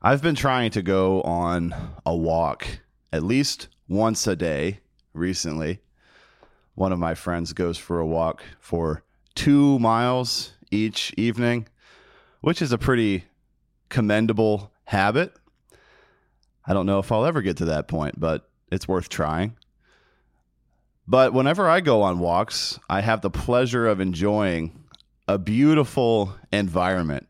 [0.00, 1.74] I've been trying to go on
[2.06, 2.68] a walk
[3.12, 4.78] at least once a day
[5.12, 5.80] recently.
[6.76, 9.02] One of my friends goes for a walk for
[9.34, 11.66] two miles each evening,
[12.42, 13.24] which is a pretty
[13.88, 15.34] commendable habit.
[16.64, 19.56] I don't know if I'll ever get to that point, but it's worth trying.
[21.08, 24.84] But whenever I go on walks, I have the pleasure of enjoying
[25.26, 27.26] a beautiful environment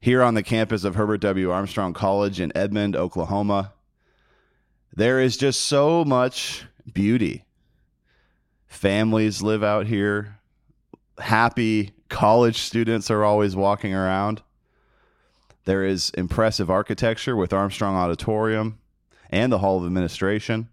[0.00, 1.50] here on the campus of Herbert W.
[1.50, 3.74] Armstrong College in Edmond, Oklahoma.
[4.94, 7.44] There is just so much beauty.
[8.66, 10.38] Families live out here.
[11.18, 14.42] Happy college students are always walking around.
[15.66, 18.78] There is impressive architecture with Armstrong Auditorium
[19.28, 20.70] and the Hall of Administration.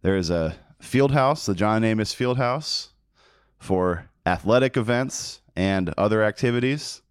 [0.00, 2.88] There is a field house, the John Amos Field House,
[3.58, 7.01] for athletic events and other activities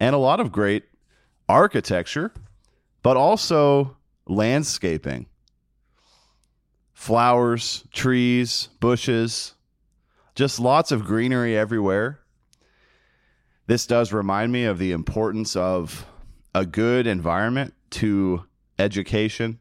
[0.00, 0.84] and a lot of great
[1.48, 2.32] architecture,
[3.02, 5.26] but also landscaping
[6.92, 9.54] flowers, trees, bushes,
[10.34, 12.20] just lots of greenery everywhere.
[13.66, 16.06] This does remind me of the importance of
[16.54, 18.44] a good environment to
[18.78, 19.58] education.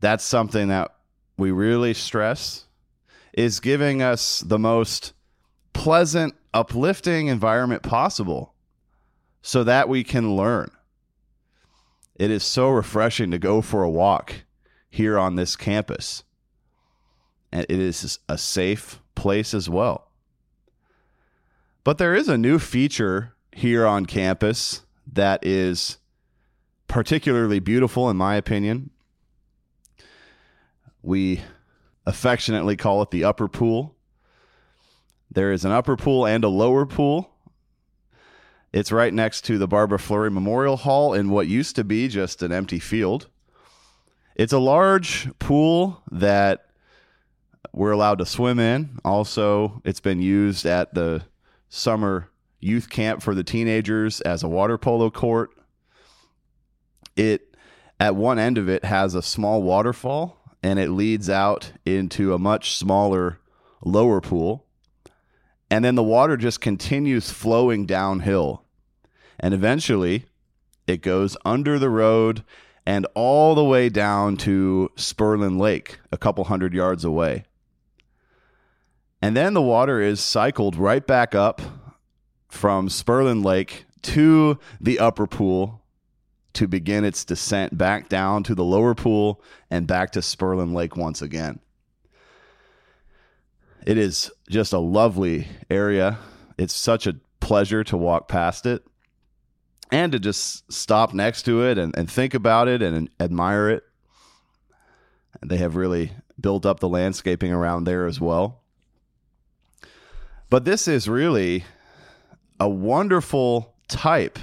[0.00, 0.94] That's something that
[1.36, 2.64] we really stress
[3.32, 5.12] is giving us the most
[5.72, 8.54] pleasant, uplifting environment possible
[9.42, 10.70] so that we can learn.
[12.16, 14.44] It is so refreshing to go for a walk
[14.90, 16.24] here on this campus.
[17.52, 20.10] And it is a safe place as well.
[21.84, 25.98] But there is a new feature here on campus that is
[26.86, 28.90] particularly beautiful, in my opinion.
[31.02, 31.42] We
[32.04, 33.94] affectionately call it the upper pool.
[35.30, 37.30] There is an upper pool and a lower pool
[38.72, 42.42] it's right next to the Barbara Flurry Memorial Hall in what used to be just
[42.42, 43.28] an empty field.
[44.34, 46.66] It's a large pool that
[47.72, 48.98] we're allowed to swim in.
[49.04, 51.22] Also, it's been used at the
[51.68, 52.30] summer
[52.60, 55.50] youth camp for the teenagers as a water polo court.
[57.16, 57.56] It
[58.00, 62.38] at one end of it has a small waterfall and it leads out into a
[62.38, 63.40] much smaller
[63.84, 64.67] lower pool
[65.70, 68.64] and then the water just continues flowing downhill.
[69.38, 70.26] And eventually
[70.86, 72.42] it goes under the road
[72.86, 77.44] and all the way down to Spurlin Lake, a couple hundred yards away.
[79.20, 81.60] And then the water is cycled right back up
[82.48, 85.82] from Spurlin Lake to the upper pool
[86.54, 90.96] to begin its descent back down to the lower pool and back to Spurlin Lake
[90.96, 91.60] once again.
[93.86, 96.18] It is just a lovely area.
[96.56, 98.84] It's such a pleasure to walk past it
[99.90, 103.84] and to just stop next to it and, and think about it and admire it.
[105.40, 108.62] And they have really built up the landscaping around there as well.
[110.50, 111.64] But this is really
[112.58, 114.38] a wonderful type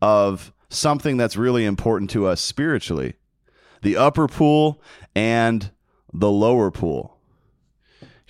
[0.00, 3.14] of something that's really important to us spiritually
[3.82, 4.80] the upper pool
[5.14, 5.72] and
[6.12, 7.11] the lower pool.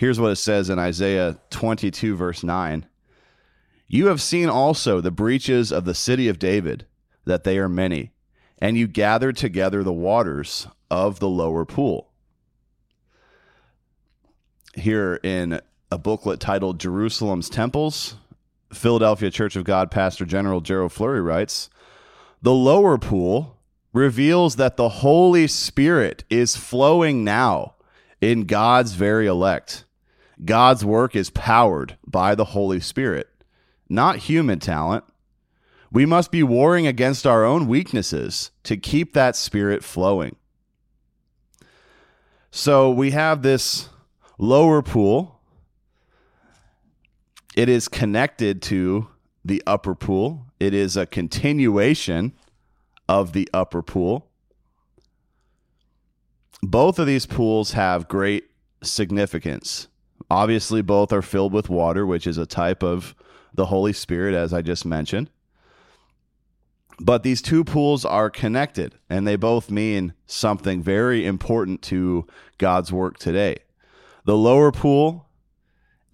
[0.02, 2.86] Here's what it says in Isaiah 22, verse 9
[3.86, 6.86] You have seen also the breaches of the city of David,
[7.24, 8.10] that they are many,
[8.58, 12.10] and you gathered together the waters of the lower pool.
[14.74, 15.60] Here in
[15.92, 18.16] a booklet titled Jerusalem's Temples,
[18.72, 21.70] Philadelphia Church of God Pastor General Gerald Flurry writes
[22.42, 23.56] The lower pool
[23.92, 27.76] reveals that the Holy Spirit is flowing now
[28.20, 29.84] in God's very elect.
[30.44, 33.28] God's work is powered by the Holy Spirit,
[33.88, 35.04] not human talent.
[35.90, 40.36] We must be warring against our own weaknesses to keep that spirit flowing.
[42.50, 43.88] So we have this
[44.38, 45.40] lower pool.
[47.54, 49.08] It is connected to
[49.44, 50.46] the upper pool.
[50.58, 52.32] It is a continuation
[53.08, 54.30] of the upper pool.
[56.62, 58.44] Both of these pools have great
[58.82, 59.88] significance.
[60.32, 63.14] Obviously, both are filled with water, which is a type of
[63.52, 65.28] the Holy Spirit, as I just mentioned.
[66.98, 72.26] But these two pools are connected, and they both mean something very important to
[72.56, 73.56] God's work today.
[74.24, 75.28] The lower pool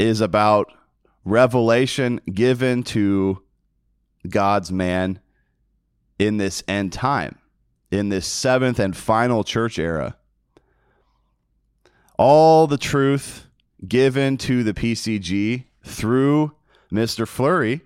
[0.01, 0.73] is about
[1.25, 3.41] revelation given to
[4.29, 5.21] God's man
[6.19, 7.39] in this end time,
[7.93, 10.17] in this seventh and final church era.
[12.19, 13.45] All the truth
[13.87, 16.53] given to the PCG through
[16.93, 17.27] Mr.
[17.27, 17.83] Flurry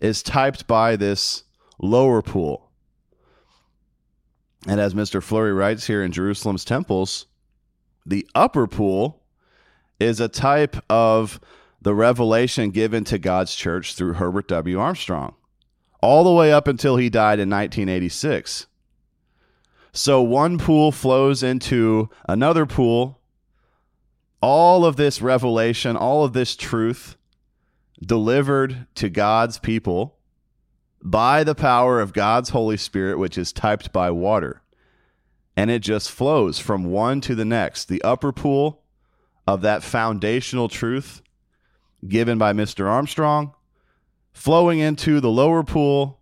[0.00, 1.44] is typed by this
[1.78, 2.70] lower pool.
[4.66, 5.22] And as Mr.
[5.22, 7.26] Flurry writes here in Jerusalem's temples,
[8.04, 9.22] the upper pool
[9.98, 11.40] is a type of
[11.80, 14.78] the revelation given to God's church through Herbert W.
[14.78, 15.34] Armstrong,
[16.00, 18.66] all the way up until he died in 1986.
[19.92, 23.15] So one pool flows into another pool.
[24.40, 27.16] All of this revelation, all of this truth
[28.00, 30.18] delivered to God's people
[31.02, 34.62] by the power of God's Holy Spirit, which is typed by water.
[35.56, 37.86] And it just flows from one to the next.
[37.86, 38.82] The upper pool
[39.46, 41.22] of that foundational truth
[42.06, 42.86] given by Mr.
[42.86, 43.54] Armstrong,
[44.32, 46.20] flowing into the lower pool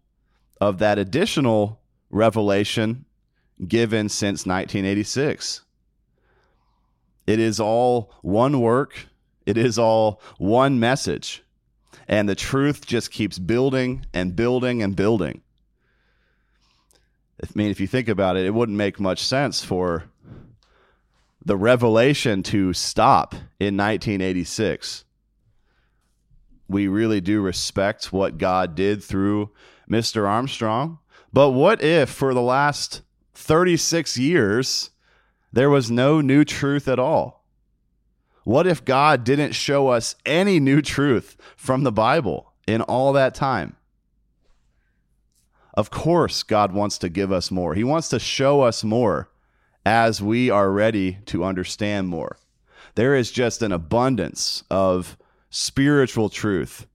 [0.61, 3.05] of that additional revelation
[3.67, 5.64] given since 1986.
[7.27, 9.07] It is all one work,
[9.47, 11.43] it is all one message.
[12.07, 15.41] And the truth just keeps building and building and building.
[17.43, 20.05] I mean, if you think about it, it wouldn't make much sense for
[21.45, 25.05] the revelation to stop in 1986.
[26.69, 29.51] We really do respect what God did through
[29.91, 30.27] Mr.
[30.27, 30.99] Armstrong.
[31.33, 33.03] But what if for the last
[33.35, 34.91] 36 years
[35.55, 37.45] there was no new truth at all?
[38.43, 43.35] What if God didn't show us any new truth from the Bible in all that
[43.35, 43.77] time?
[45.73, 47.75] Of course, God wants to give us more.
[47.75, 49.31] He wants to show us more
[49.87, 52.37] as we are ready to understand more.
[52.97, 55.17] There is just an abundance of
[55.51, 56.87] spiritual truth.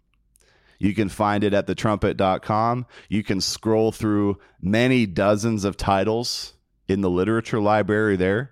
[0.80, 2.86] You can find it at thetrumpet.com.
[3.10, 6.54] You can scroll through many dozens of titles
[6.90, 8.52] in the literature library there.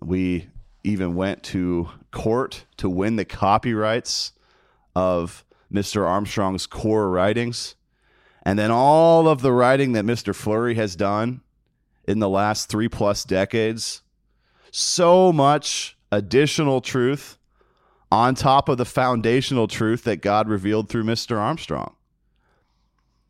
[0.00, 0.48] We
[0.82, 4.32] even went to court to win the copyrights
[4.96, 6.04] of Mr.
[6.04, 7.76] Armstrong's core writings.
[8.42, 10.34] And then all of the writing that Mr.
[10.34, 11.42] Flurry has done
[12.08, 14.02] in the last three plus decades.
[14.72, 17.38] So much additional truth
[18.10, 21.38] on top of the foundational truth that God revealed through Mr.
[21.38, 21.94] Armstrong.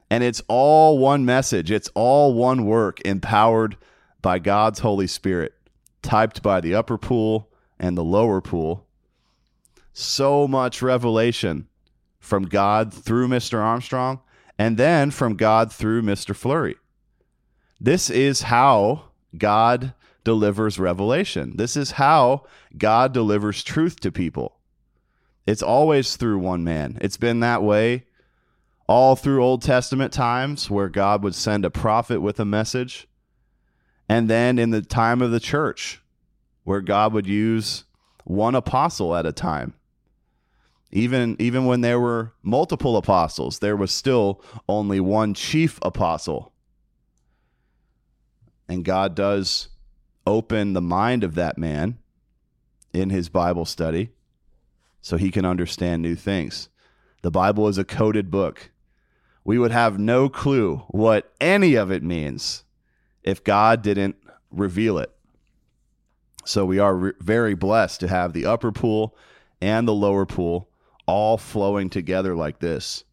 [0.09, 3.77] And it's all one message, it's all one work empowered
[4.23, 5.53] by God's Holy Spirit,
[6.01, 8.87] typed by the upper pool and the lower pool.
[9.93, 11.69] So much revelation
[12.19, 13.59] from God through Mr.
[13.59, 14.21] Armstrong
[14.59, 16.35] and then from God through Mr.
[16.35, 16.77] Flurry.
[17.81, 19.93] This is how God
[20.25, 21.57] delivers revelation.
[21.57, 22.45] This is how
[22.79, 24.57] God delivers truth to people.
[25.47, 26.99] It's always through one man.
[27.01, 28.05] It's been that way
[28.87, 33.09] all through Old Testament times where God would send a prophet with a message.
[34.13, 36.03] And then in the time of the church
[36.65, 37.85] where God would use
[38.25, 39.75] one apostle at a time.
[40.91, 46.53] Even even when there were multiple apostles, there was still only one chief apostle
[48.69, 49.69] and God does
[50.27, 51.99] open the mind of that man
[52.93, 54.11] in his Bible study
[55.01, 56.69] so he can understand new things.
[57.23, 58.71] The Bible is a coded book.
[59.45, 62.65] We would have no clue what any of it means
[63.25, 64.17] if God didn't
[64.51, 65.11] reveal it.
[66.45, 69.17] So we are re- very blessed to have the upper pool
[69.61, 70.69] and the lower pool
[71.07, 73.05] all flowing together like this.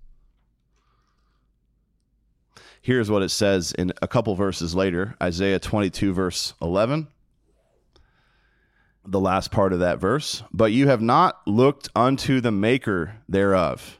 [2.81, 7.07] Here's what it says in a couple verses later Isaiah 22, verse 11.
[9.05, 10.43] The last part of that verse.
[10.51, 13.99] But you have not looked unto the Maker thereof,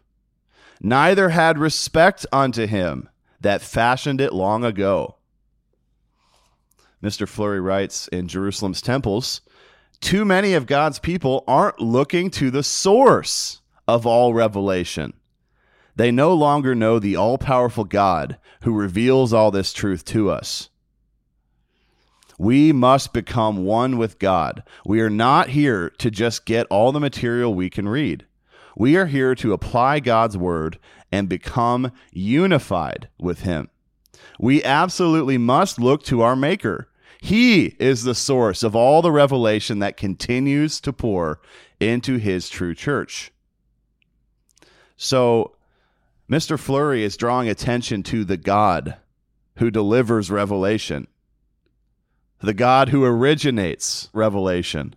[0.81, 3.09] neither had respect unto him
[3.41, 5.15] that fashioned it long ago.
[7.03, 7.27] Mr.
[7.27, 9.41] Flurry writes in Jerusalem's temples
[10.01, 15.13] too many of God's people aren't looking to the source of all revelation.
[15.95, 20.69] They no longer know the all powerful God who reveals all this truth to us.
[22.37, 24.63] We must become one with God.
[24.85, 28.25] We are not here to just get all the material we can read.
[28.77, 30.79] We are here to apply God's word
[31.11, 33.69] and become unified with Him.
[34.39, 36.88] We absolutely must look to our Maker.
[37.21, 41.41] He is the source of all the revelation that continues to pour
[41.79, 43.31] into His true church.
[44.95, 45.55] So,
[46.29, 46.57] Mr.
[46.57, 48.97] Flurry is drawing attention to the God
[49.57, 51.07] who delivers revelation,
[52.39, 54.95] the God who originates revelation.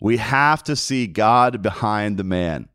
[0.00, 2.68] We have to see God behind the man.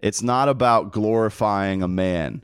[0.00, 2.42] It's not about glorifying a man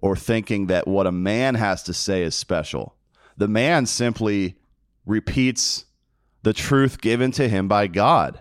[0.00, 2.94] or thinking that what a man has to say is special.
[3.36, 4.56] The man simply
[5.06, 5.84] repeats
[6.42, 8.40] the truth given to him by God.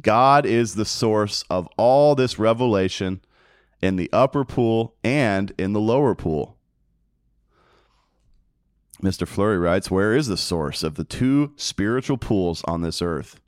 [0.00, 3.20] God is the source of all this revelation
[3.80, 6.56] in the upper pool and in the lower pool.
[9.02, 9.28] Mr.
[9.28, 13.40] Flurry writes, Where is the source of the two spiritual pools on this earth?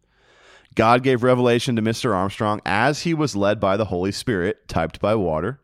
[0.75, 2.15] God gave revelation to Mr.
[2.15, 5.61] Armstrong as he was led by the Holy Spirit, typed by water.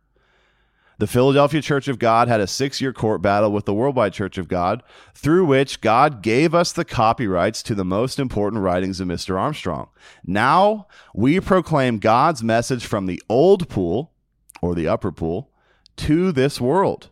[1.02, 4.38] The Philadelphia Church of God had a six year court battle with the Worldwide Church
[4.38, 4.84] of God,
[5.16, 9.36] through which God gave us the copyrights to the most important writings of Mr.
[9.36, 9.88] Armstrong.
[10.24, 14.12] Now we proclaim God's message from the old pool,
[14.60, 15.50] or the upper pool,
[15.96, 17.08] to this world.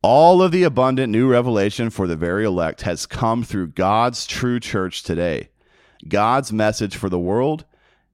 [0.00, 4.58] All of the abundant new revelation for the very elect has come through God's true
[4.58, 5.50] church today.
[6.08, 7.66] God's message for the world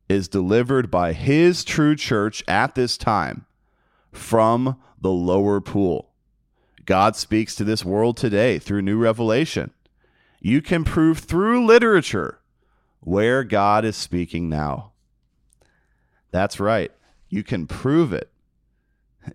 [0.08, 3.44] is delivered by his true church at this time
[4.12, 6.10] from the lower pool.
[6.84, 9.72] God speaks to this world today through new revelation.
[10.40, 12.38] You can prove through literature
[13.00, 14.92] where God is speaking now.
[16.30, 16.92] That's right.
[17.28, 18.30] You can prove it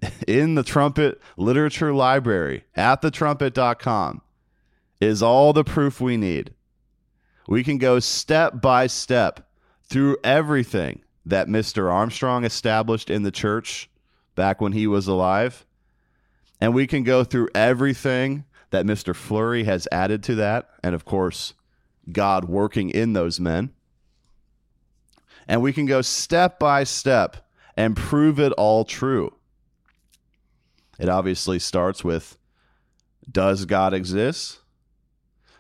[0.27, 4.21] in the Trumpet Literature Library at thetrumpet.com
[4.99, 6.53] is all the proof we need.
[7.47, 9.49] We can go step by step
[9.83, 11.91] through everything that Mr.
[11.91, 13.89] Armstrong established in the church
[14.35, 15.65] back when he was alive.
[16.59, 19.15] And we can go through everything that Mr.
[19.15, 20.69] Flurry has added to that.
[20.83, 21.53] And of course,
[22.11, 23.71] God working in those men.
[25.47, 29.33] And we can go step by step and prove it all true.
[30.99, 32.37] It obviously starts with
[33.29, 34.59] Does God exist?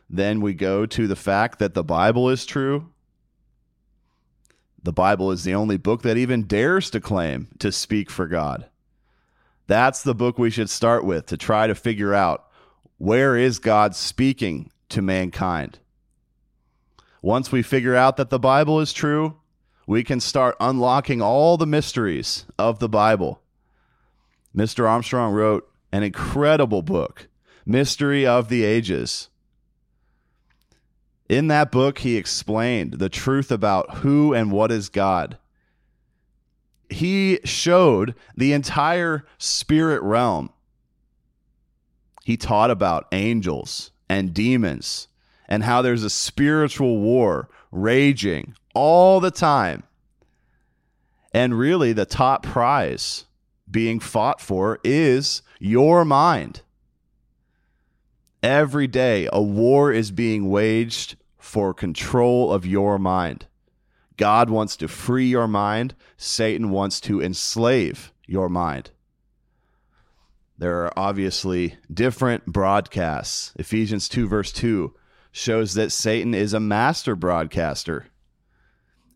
[0.09, 2.92] Then we go to the fact that the Bible is true.
[4.83, 8.65] The Bible is the only book that even dares to claim to speak for God.
[9.65, 12.45] That's the book we should start with to try to figure out
[12.97, 15.79] where is God speaking to mankind.
[17.21, 19.37] Once we figure out that the Bible is true,
[19.87, 23.41] we can start unlocking all the mysteries of the Bible.
[24.55, 24.87] Mr.
[24.87, 27.29] Armstrong wrote an incredible book,
[27.65, 29.29] Mystery of the Ages.
[31.29, 35.37] In that book, he explained the truth about who and what is God.
[36.89, 40.51] He showed the entire spirit realm.
[42.23, 45.07] He taught about angels and demons
[45.47, 49.83] and how there's a spiritual war raging all the time.
[51.33, 53.25] And really, the top prize
[53.69, 56.61] being fought for is your mind.
[58.43, 63.47] Every day, a war is being waged for control of your mind.
[64.17, 68.91] God wants to free your mind, Satan wants to enslave your mind.
[70.57, 73.53] There are obviously different broadcasts.
[73.55, 74.93] Ephesians 2, verse 2
[75.31, 78.07] shows that Satan is a master broadcaster.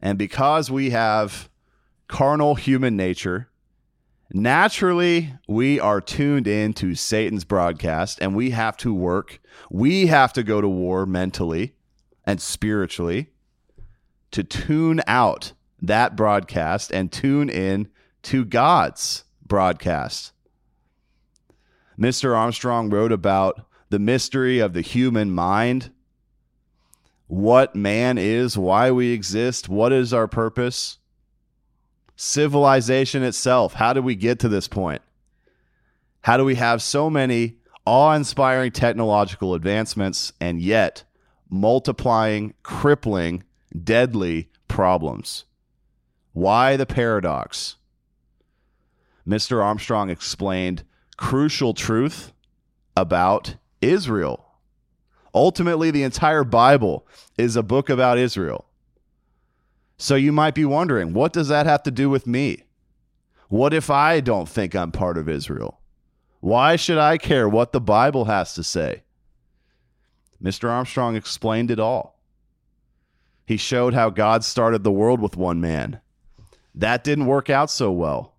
[0.02, 1.50] And because we have
[2.08, 3.50] carnal human nature,
[4.32, 9.40] naturally we are tuned into Satan's broadcast and we have to work.
[9.70, 11.74] We have to go to war mentally
[12.26, 13.32] and spiritually
[14.32, 17.90] to tune out that broadcast and tune in
[18.24, 20.34] to God's broadcast.
[22.00, 22.36] Mr.
[22.36, 25.92] Armstrong wrote about the mystery of the human mind,
[27.28, 30.98] what man is, why we exist, what is our purpose,
[32.18, 33.74] civilization itself.
[33.74, 35.02] How did we get to this point?
[36.22, 37.56] How do we have so many
[37.88, 41.06] awe inspiring technological advancements and yet
[41.50, 43.44] multiplying, crippling
[43.84, 45.46] deadly problems.
[46.34, 47.78] Why the paradox?
[49.26, 49.64] Mr.
[49.64, 50.84] Armstrong explained
[51.16, 52.34] crucial truth
[52.98, 54.46] about Israel.
[55.34, 57.08] Ultimately, the entire Bible
[57.38, 58.66] is a book about Israel.
[59.98, 62.64] So you might be wondering, what does that have to do with me?
[63.50, 65.80] What if I don't think I'm part of Israel?
[66.40, 69.04] Why should I care what the Bible has to say?
[70.42, 70.70] Mr.
[70.70, 72.20] Armstrong explained it all.
[73.46, 76.00] He showed how God started the world with one man.
[76.76, 78.36] That didn't work out so well.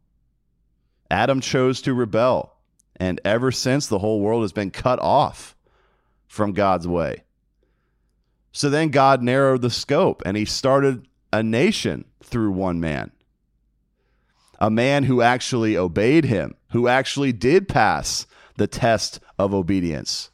[1.11, 2.57] Adam chose to rebel,
[2.97, 5.57] and ever since, the whole world has been cut off
[6.29, 7.25] from God's way.
[8.53, 13.11] So then God narrowed the scope and he started a nation through one man.
[14.61, 20.31] a man who actually obeyed him, who actually did pass the test of obedience.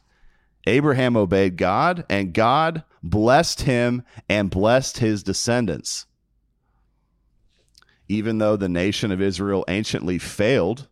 [0.67, 6.07] Abraham obeyed God, and God blessed him and blessed his descendants.
[8.07, 10.87] Even though the nation of Israel anciently failed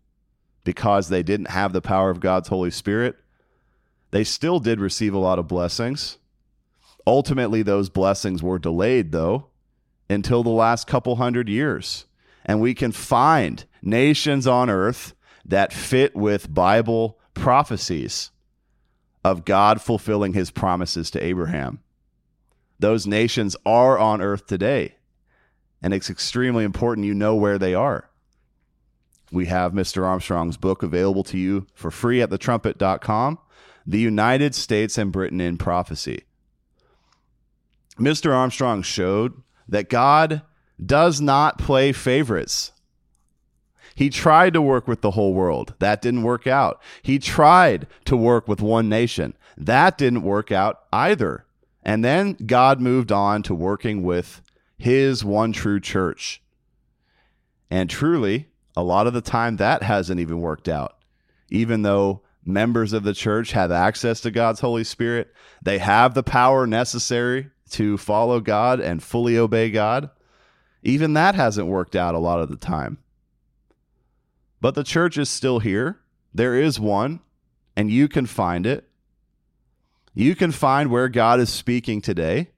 [0.63, 3.15] because they didn't have the power of God's Holy Spirit,
[4.11, 6.19] they still did receive a lot of blessings.
[7.05, 9.47] Ultimately, those blessings were delayed, though,
[10.13, 12.05] until the last couple hundred years.
[12.45, 15.13] And we can find nations on earth
[15.45, 18.31] that fit with Bible prophecies
[19.23, 21.79] of God fulfilling his promises to Abraham.
[22.79, 24.95] Those nations are on earth today,
[25.81, 28.09] and it's extremely important you know where they are.
[29.31, 30.05] We have Mr.
[30.05, 33.39] Armstrong's book available to you for free at thetrumpet.com
[33.85, 36.25] The United States and Britain in Prophecy.
[37.97, 38.33] Mr.
[38.33, 40.41] Armstrong showed that God
[40.83, 42.71] does not play favorites.
[43.95, 45.75] He tried to work with the whole world.
[45.79, 46.81] That didn't work out.
[47.01, 49.35] He tried to work with one nation.
[49.55, 51.45] That didn't work out either.
[51.83, 54.41] And then God moved on to working with
[54.77, 56.41] his one true church.
[57.69, 60.97] And truly, a lot of the time that hasn't even worked out.
[61.49, 66.23] Even though members of the church have access to God's Holy Spirit, they have the
[66.23, 70.09] power necessary to follow God and fully obey God.
[70.81, 72.97] Even that hasn't worked out a lot of the time.
[74.61, 75.99] But the church is still here.
[76.33, 77.19] There is one,
[77.75, 78.89] and you can find it.
[80.13, 82.49] You can find where God is speaking today.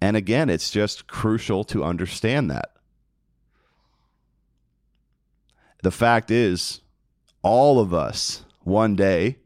[0.00, 2.70] And again, it's just crucial to understand that.
[5.82, 6.80] The fact is,
[7.42, 9.38] all of us one day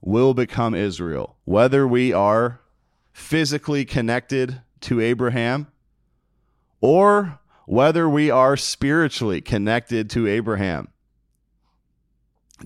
[0.00, 2.60] will become Israel, whether we are
[3.14, 5.68] physically connected to Abraham
[6.82, 10.88] or whether we are spiritually connected to Abraham.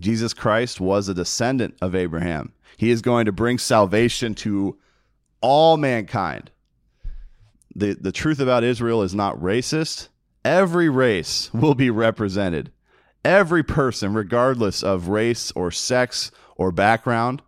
[0.00, 2.52] Jesus Christ was a descendant of Abraham.
[2.76, 4.78] He is going to bring salvation to
[5.40, 6.50] all mankind.
[7.76, 10.08] The, the truth about Israel is not racist.
[10.44, 12.72] Every race will be represented.
[13.24, 17.42] Every person, regardless of race or sex or background,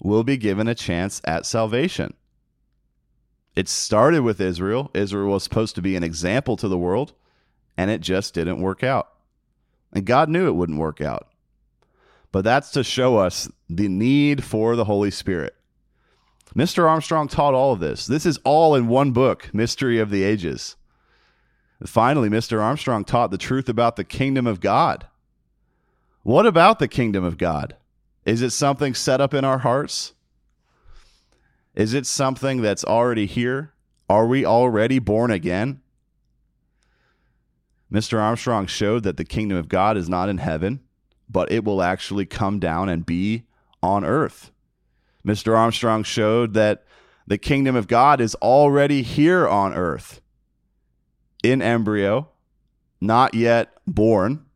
[0.00, 2.14] will be given a chance at salvation.
[3.56, 4.90] It started with Israel.
[4.94, 7.14] Israel was supposed to be an example to the world,
[7.76, 9.08] and it just didn't work out.
[9.92, 11.28] And God knew it wouldn't work out.
[12.32, 15.54] But that's to show us the need for the Holy Spirit.
[16.54, 16.88] Mr.
[16.88, 18.06] Armstrong taught all of this.
[18.06, 20.76] This is all in one book, Mystery of the Ages.
[21.84, 22.60] Finally, Mr.
[22.60, 25.06] Armstrong taught the truth about the kingdom of God.
[26.22, 27.76] What about the kingdom of God?
[28.24, 30.12] Is it something set up in our hearts?
[31.76, 33.74] Is it something that's already here?
[34.08, 35.82] Are we already born again?
[37.92, 38.18] Mr.
[38.18, 40.80] Armstrong showed that the kingdom of God is not in heaven,
[41.28, 43.44] but it will actually come down and be
[43.82, 44.50] on earth.
[45.24, 45.56] Mr.
[45.56, 46.84] Armstrong showed that
[47.26, 50.20] the kingdom of God is already here on earth
[51.42, 52.28] in embryo,
[53.00, 54.46] not yet born,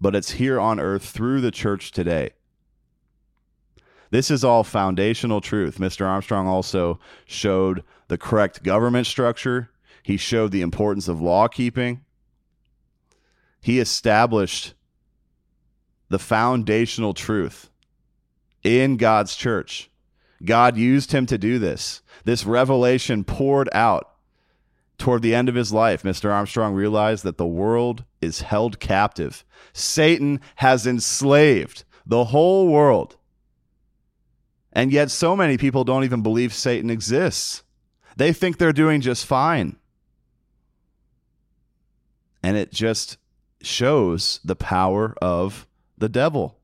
[0.00, 2.30] but it's here on earth through the church today.
[4.12, 5.78] This is all foundational truth.
[5.78, 6.06] Mr.
[6.06, 9.70] Armstrong also showed the correct government structure,
[10.02, 12.04] he showed the importance of law keeping.
[13.62, 14.74] He established
[16.10, 17.70] the foundational truth
[18.62, 19.90] in God's church.
[20.44, 22.02] God used him to do this.
[22.24, 24.10] This revelation poured out
[24.98, 26.02] toward the end of his life.
[26.02, 26.30] Mr.
[26.30, 29.42] Armstrong realized that the world is held captive.
[29.72, 33.16] Satan has enslaved the whole world.
[34.72, 37.62] And yet, so many people don't even believe Satan exists.
[38.16, 39.76] They think they're doing just fine.
[42.42, 43.18] And it just
[43.60, 45.66] shows the power of
[45.98, 46.58] the devil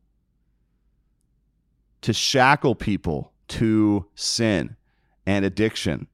[2.00, 4.76] to shackle people to sin
[5.26, 6.06] and addiction.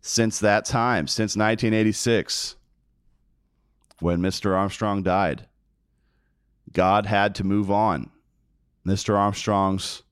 [0.00, 2.56] Since that time, since 1986,
[3.98, 4.56] when Mr.
[4.56, 5.46] Armstrong died,
[6.72, 8.10] God had to move on
[8.86, 9.16] Mr.
[9.16, 10.02] Armstrong's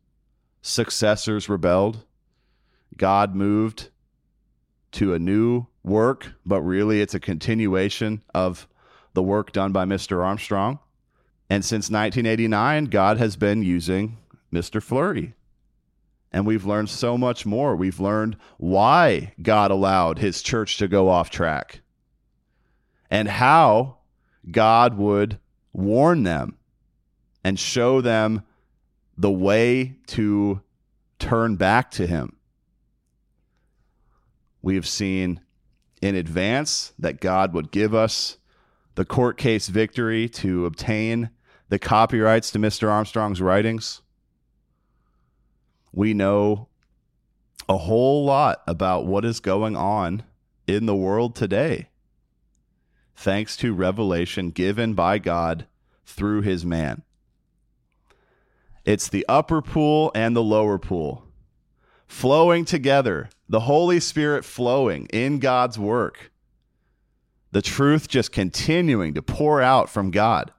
[0.63, 2.05] successors rebelled.
[2.97, 3.89] God moved
[4.93, 8.69] to a new work, but really it's a continuation of
[9.15, 10.25] the work done by Mr.
[10.25, 10.79] Armstrong.
[11.51, 14.19] And since 1989, God has been using
[14.53, 14.83] Mr.
[14.83, 15.35] Flurry.
[16.31, 17.75] And we've learned so much more.
[17.75, 21.81] We've learned why God allowed his church to go off track
[23.11, 23.97] and how
[24.51, 25.39] God would
[25.73, 26.59] warn them
[27.43, 28.43] and show them
[29.19, 30.63] the way to
[31.19, 32.37] turn back to Him.
[34.63, 35.41] We have seen
[36.01, 38.39] in advance that God would give us
[38.95, 41.31] the court case victory to obtain
[41.69, 42.89] the copyrights to Mr.
[42.89, 44.03] Armstrong's writings.
[45.93, 46.69] We know
[47.69, 50.23] a whole lot about what is going on
[50.67, 51.89] in the world today,
[53.17, 55.67] thanks to revelation given by God
[56.05, 57.03] through his man.
[58.89, 61.23] It's the upper pool and the lower pool
[62.07, 66.33] flowing together, the Holy Spirit flowing in God's work,
[67.53, 70.53] the truth just continuing to pour out from God.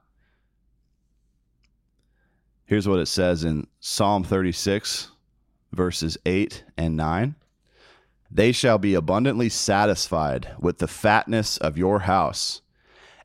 [2.66, 5.10] Here's what it says in Psalm 36,
[5.72, 7.34] verses 8 and 9.
[8.30, 12.62] They shall be abundantly satisfied with the fatness of your house,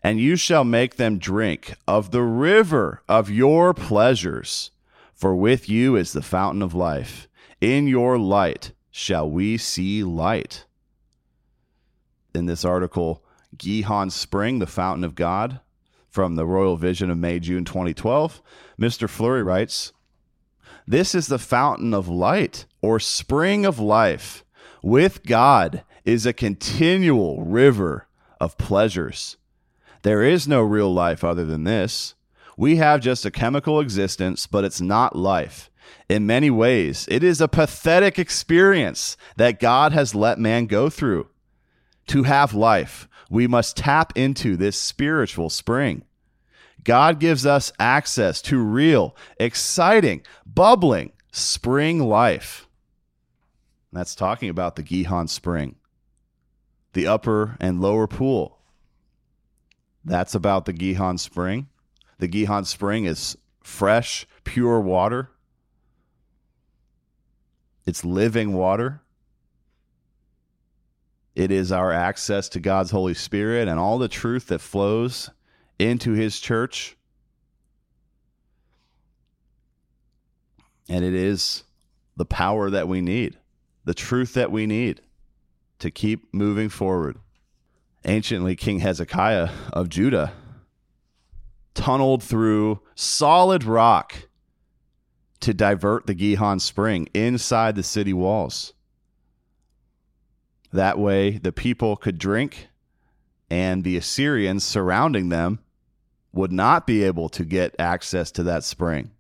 [0.02, 4.72] and you shall make them drink of the river of your pleasures.
[5.16, 7.28] For with you is the fountain of life.
[7.62, 10.66] In your light shall we see light.
[12.34, 13.24] In this article,
[13.58, 15.62] Gihon Spring, the fountain of God,
[16.10, 18.42] from the Royal Vision of May June 2012,
[18.80, 19.10] Mr.
[19.10, 19.94] Flurry writes,
[20.86, 24.44] This is the fountain of light or spring of life.
[24.84, 28.08] With God is a continual river
[28.40, 29.38] of pleasures.
[30.04, 32.16] There is no real life other than this.
[32.58, 35.70] We have just a chemical existence, but it's not life.
[36.10, 41.28] In many ways, it is a pathetic experience that God has let man go through.
[42.08, 46.04] To have life, we must tap into this spiritual spring.
[46.84, 52.68] God gives us access to real, exciting, bubbling spring life.
[53.92, 55.76] That's talking about the Gihon Spring,
[56.94, 58.60] the upper and lower pool.
[60.04, 61.68] That's about the Gihon Spring.
[62.18, 65.30] The Gihon Spring is fresh, pure water.
[67.86, 69.02] It's living water.
[71.36, 75.30] It is our access to God's Holy Spirit and all the truth that flows
[75.78, 76.96] into His church.
[80.88, 81.64] And it is
[82.16, 83.38] the power that we need,
[83.84, 85.02] the truth that we need
[85.80, 87.18] to keep moving forward.
[88.06, 90.32] Anciently, King Hezekiah of Judah
[91.86, 94.28] tunneled through solid rock
[95.40, 98.74] to divert the Gihon Spring inside the city walls.
[100.74, 102.70] That way, the people could drink,
[103.52, 105.60] and the Assyrians surrounding them
[106.34, 109.12] would not be able to get access to that spring.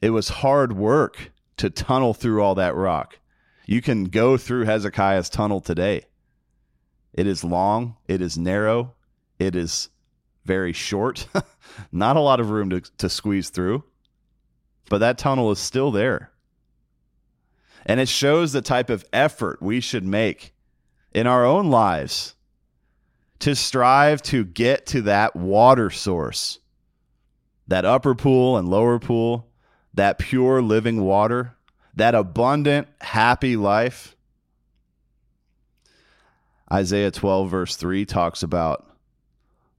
[0.00, 3.18] It was hard work to tunnel through all that rock.
[3.66, 6.02] You can go through Hezekiah's tunnel today.
[7.12, 8.94] It is long, it is narrow,
[9.38, 9.88] it is
[10.44, 11.28] very short,
[11.92, 13.84] not a lot of room to, to squeeze through,
[14.88, 16.32] but that tunnel is still there.
[17.86, 20.54] And it shows the type of effort we should make
[21.12, 22.34] in our own lives
[23.40, 26.58] to strive to get to that water source,
[27.68, 29.48] that upper pool and lower pool,
[29.94, 31.56] that pure living water,
[31.94, 34.16] that abundant, happy life.
[36.72, 38.87] Isaiah 12, verse 3 talks about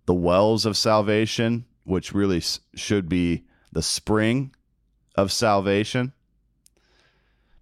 [0.10, 2.42] the wells of salvation, which really
[2.74, 4.52] should be the spring
[5.14, 6.14] of salvation.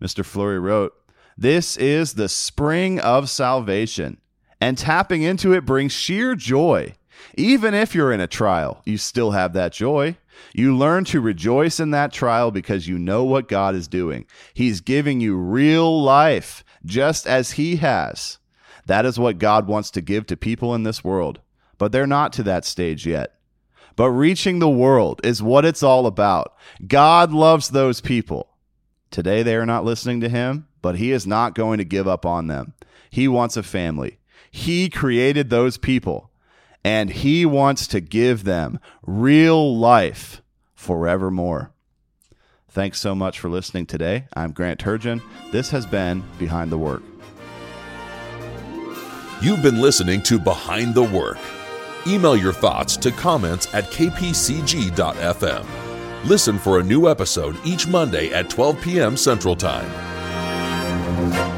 [0.01, 0.23] Mr.
[0.23, 0.93] Flurry wrote,
[1.37, 4.21] This is the spring of salvation,
[4.61, 6.95] and tapping into it brings sheer joy.
[7.35, 10.15] Even if you're in a trial, you still have that joy.
[10.53, 14.25] You learn to rejoice in that trial because you know what God is doing.
[14.53, 18.37] He's giving you real life, just as He has.
[18.85, 21.41] That is what God wants to give to people in this world
[21.77, 23.33] but they're not to that stage yet.
[23.95, 26.55] But reaching the world is what it's all about.
[26.87, 28.47] God loves those people.
[29.09, 32.25] Today they are not listening to him, but he is not going to give up
[32.25, 32.73] on them.
[33.09, 34.19] He wants a family.
[34.51, 36.29] He created those people,
[36.83, 40.41] and he wants to give them real life
[40.75, 41.71] forevermore.
[42.69, 44.27] Thanks so much for listening today.
[44.35, 45.21] I'm Grant Turgeon.
[45.51, 47.01] This has been Behind the Work.
[49.41, 51.39] You've been listening to Behind the Work.
[52.07, 55.65] Email your thoughts to comments at kpcg.fm.
[56.23, 59.17] Listen for a new episode each Monday at 12 p.m.
[59.17, 61.56] Central Time.